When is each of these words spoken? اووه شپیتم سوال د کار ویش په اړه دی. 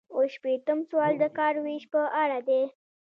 اووه 0.13 0.25
شپیتم 0.35 0.79
سوال 0.89 1.13
د 1.19 1.25
کار 1.37 1.53
ویش 1.65 1.83
په 1.93 2.01
اړه 2.23 2.39
دی. 2.47 2.61